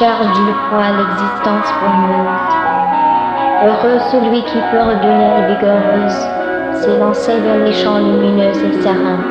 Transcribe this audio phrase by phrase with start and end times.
[0.00, 2.54] Charge du poids l'existence brumeuse.
[3.66, 6.26] Heureux celui qui, peut d'une aile vigoureuse,
[6.80, 9.29] s'élançait dans les champs lumineux et serins.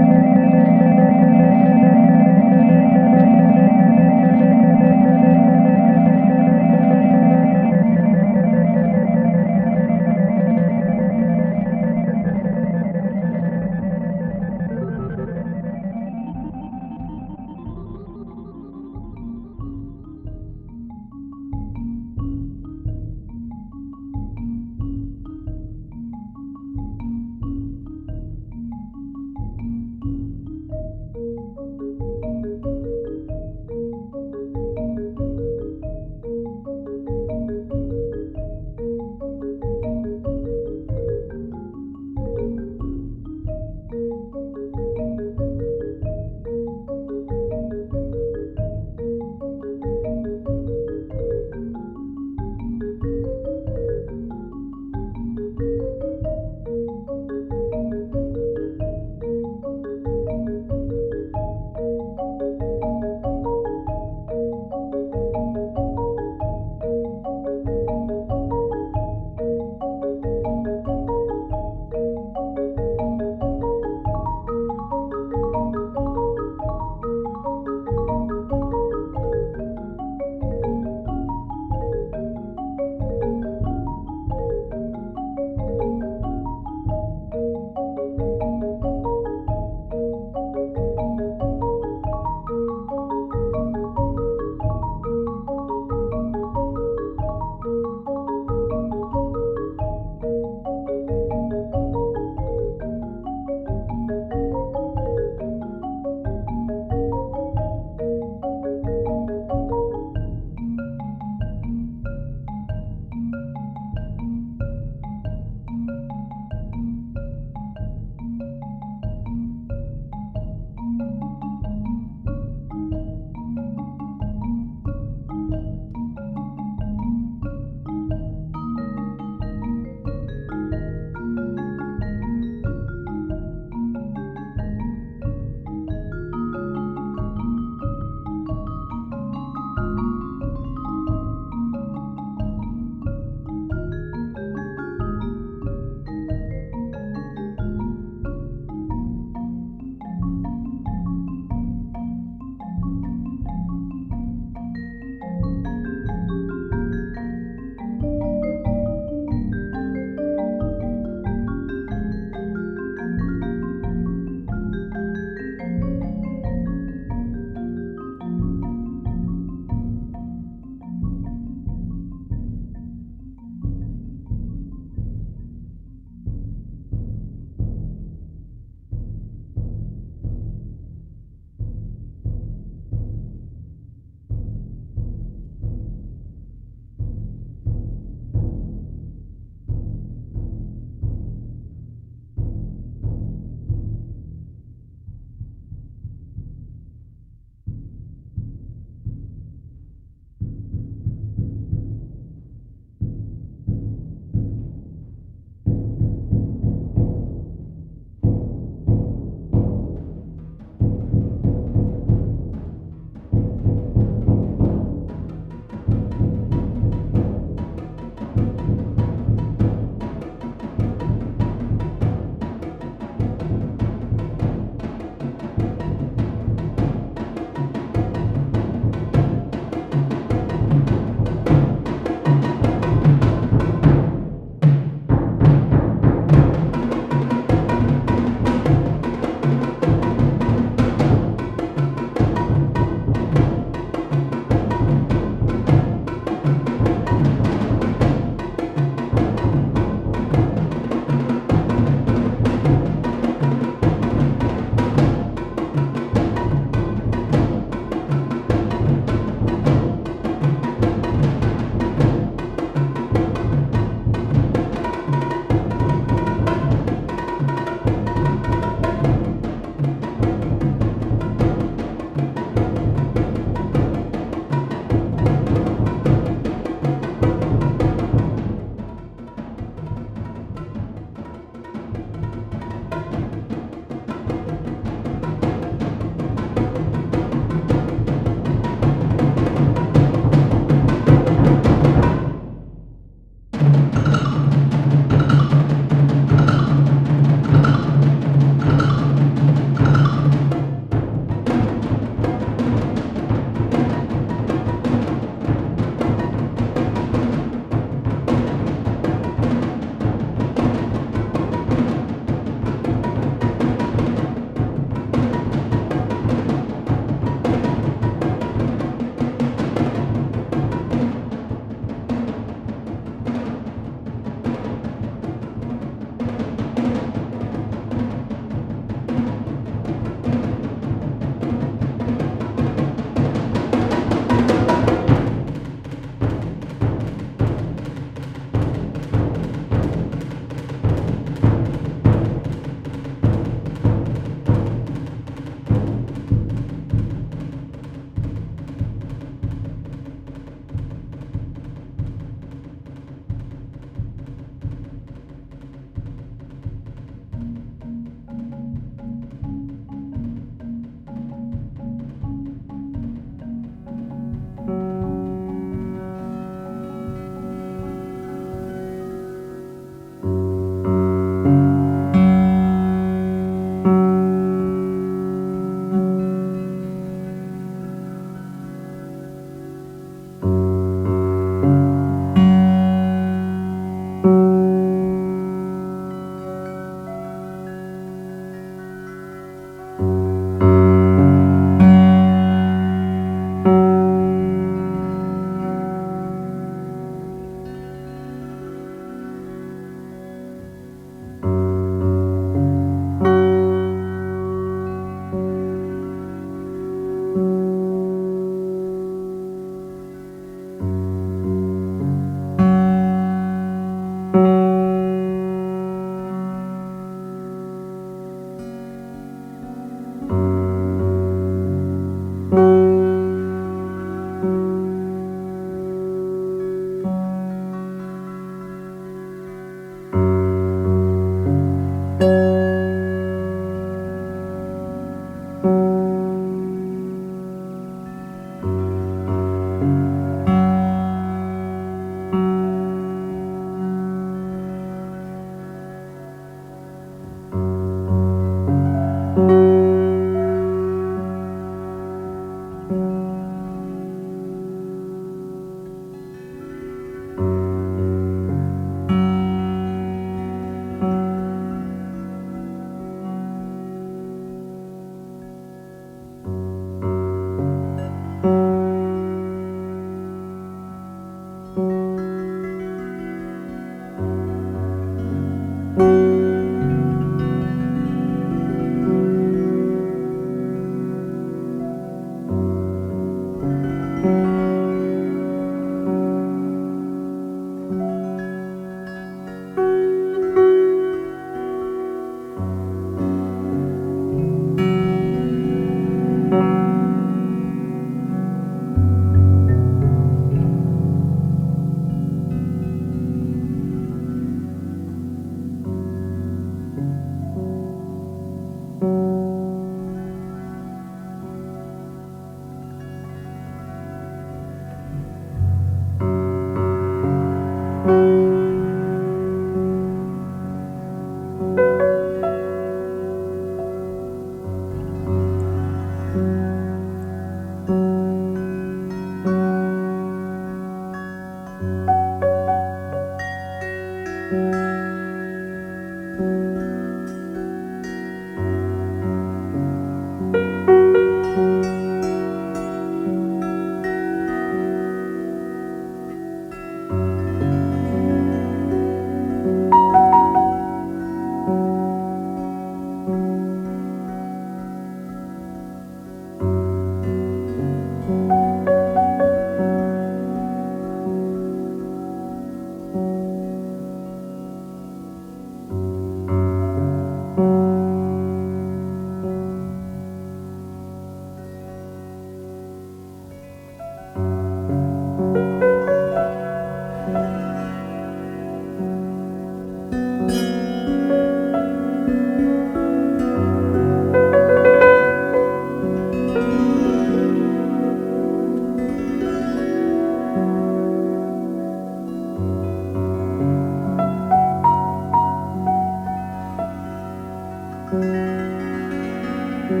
[599.88, 600.00] thank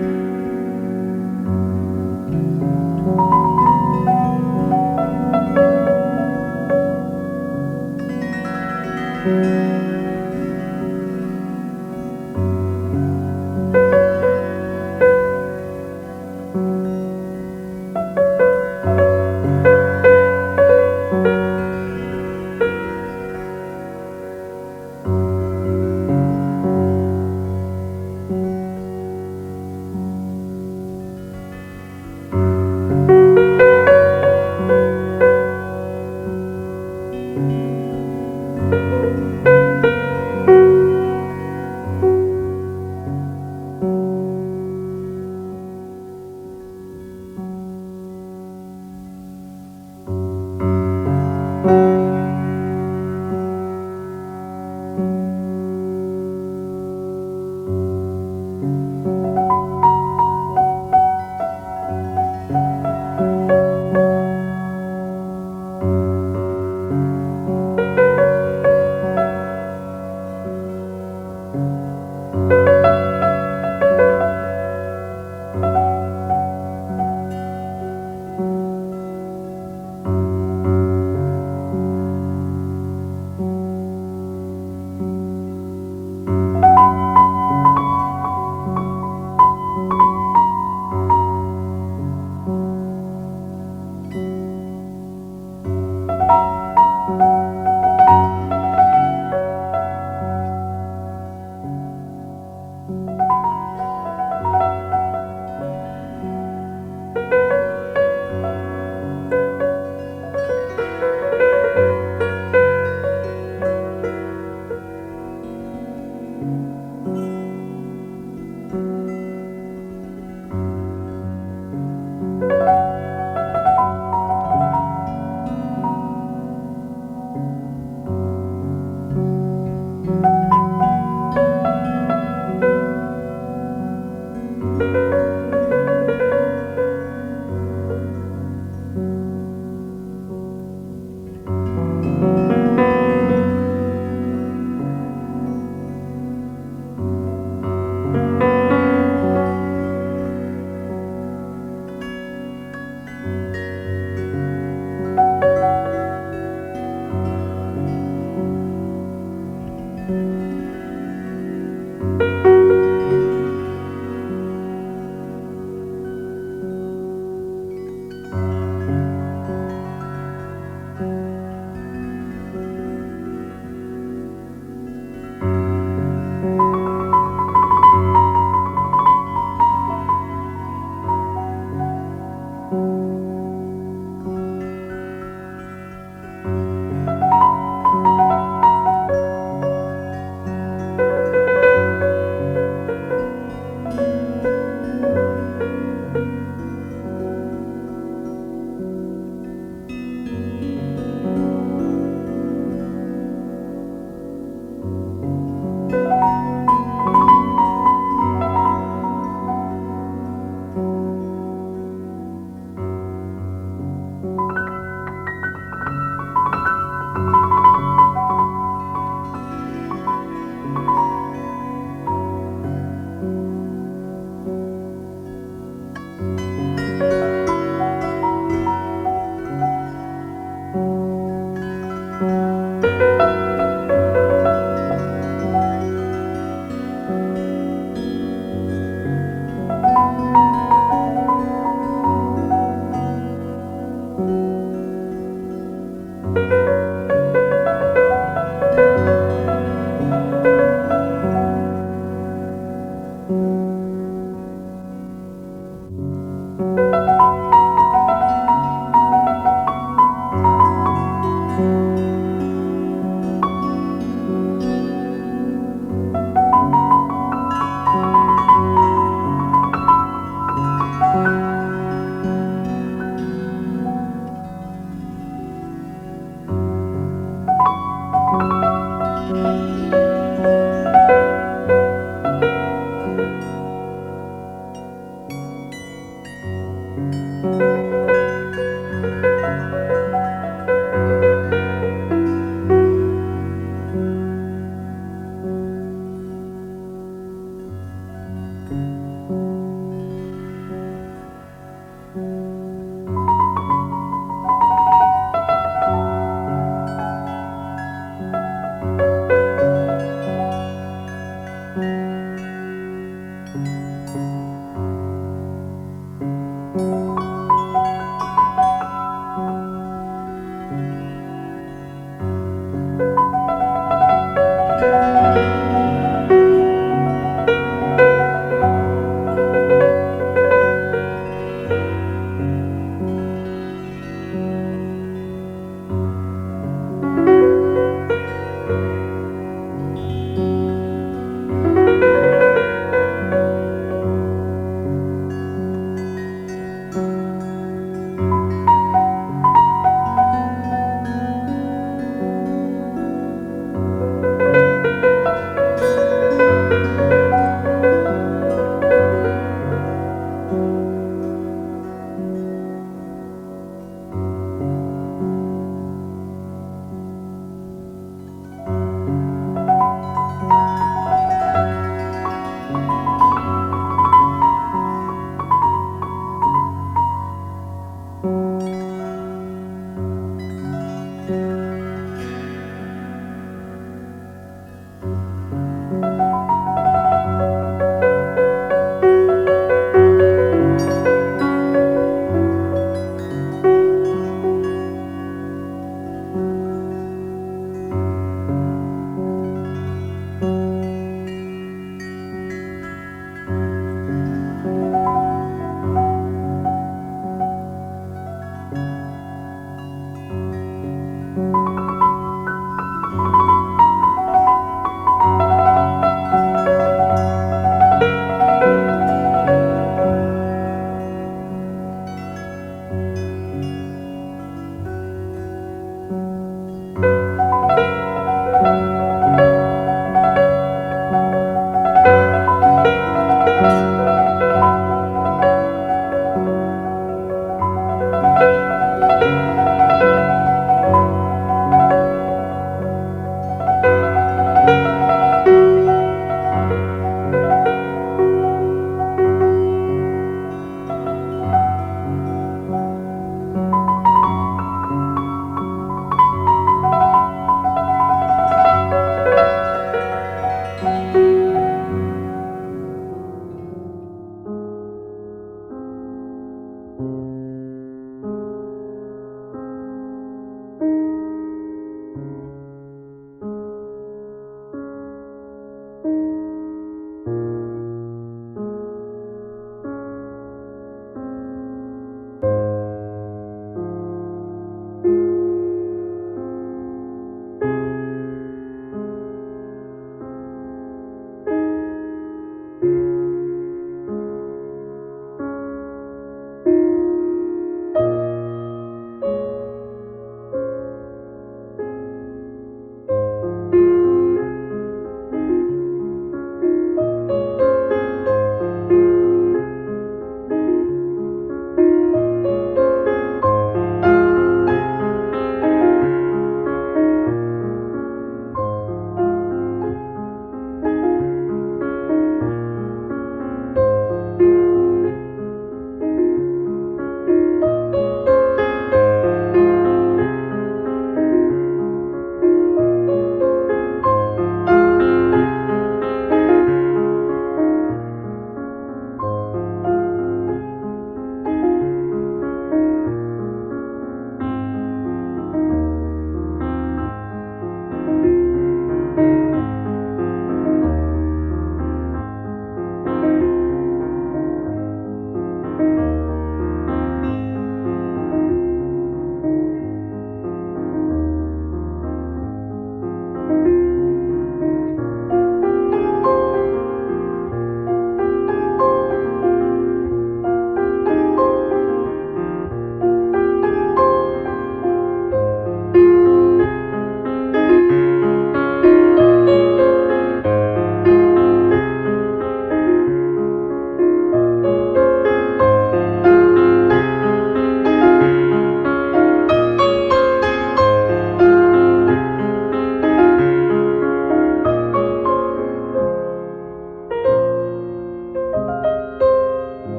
[9.26, 9.55] you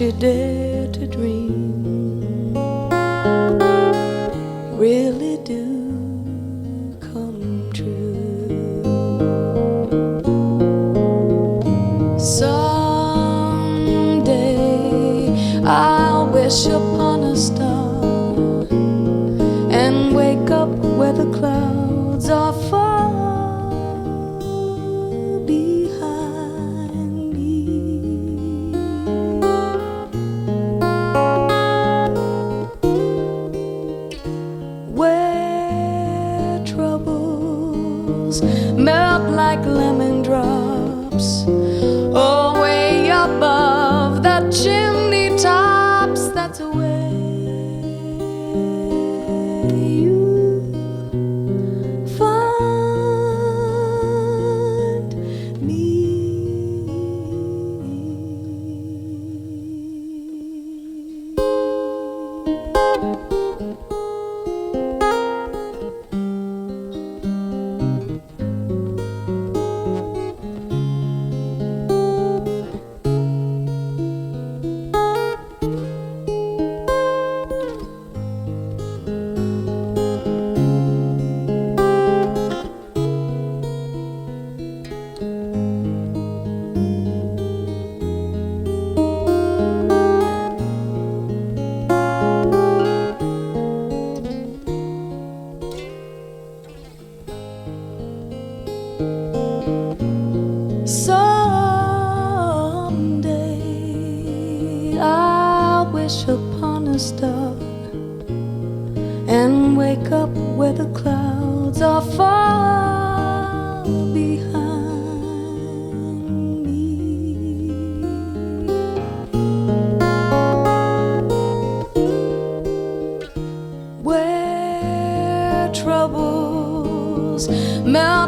[0.00, 2.52] you dare to dream
[4.76, 8.82] really do come true.
[12.18, 12.76] Someday
[15.64, 16.95] I'll wish upon